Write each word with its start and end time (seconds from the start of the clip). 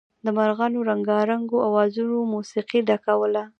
د 0.25 0.27
مارغانو 0.37 0.85
رنګارنګو 0.89 1.57
اوازونو 1.67 2.17
موسيقۍ 2.33 2.79
ډکوله. 2.89 3.43